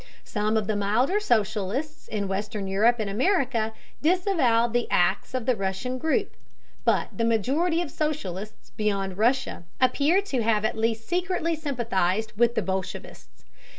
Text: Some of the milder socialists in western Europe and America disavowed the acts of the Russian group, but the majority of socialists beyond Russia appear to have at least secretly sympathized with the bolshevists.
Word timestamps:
Some 0.23 0.57
of 0.57 0.65
the 0.65 0.75
milder 0.75 1.19
socialists 1.19 2.07
in 2.07 2.27
western 2.27 2.65
Europe 2.65 2.95
and 2.97 3.07
America 3.07 3.71
disavowed 4.01 4.73
the 4.73 4.87
acts 4.89 5.35
of 5.35 5.45
the 5.45 5.55
Russian 5.55 5.99
group, 5.99 6.33
but 6.83 7.09
the 7.15 7.23
majority 7.23 7.83
of 7.83 7.91
socialists 7.91 8.71
beyond 8.71 9.19
Russia 9.19 9.63
appear 9.79 10.19
to 10.23 10.41
have 10.41 10.65
at 10.65 10.75
least 10.75 11.07
secretly 11.07 11.55
sympathized 11.55 12.33
with 12.35 12.55
the 12.55 12.63
bolshevists. 12.63 13.45